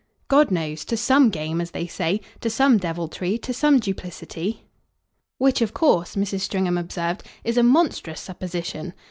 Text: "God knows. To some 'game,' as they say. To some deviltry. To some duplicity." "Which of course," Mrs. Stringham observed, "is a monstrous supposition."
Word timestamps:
"God 0.29 0.49
knows. 0.49 0.83
To 0.85 0.97
some 0.97 1.29
'game,' 1.29 1.61
as 1.61 1.69
they 1.69 1.85
say. 1.85 2.21
To 2.39 2.49
some 2.49 2.79
deviltry. 2.79 3.37
To 3.37 3.53
some 3.53 3.79
duplicity." 3.79 4.65
"Which 5.37 5.61
of 5.61 5.75
course," 5.75 6.15
Mrs. 6.15 6.39
Stringham 6.39 6.75
observed, 6.75 7.21
"is 7.43 7.55
a 7.55 7.61
monstrous 7.61 8.19
supposition." 8.21 8.95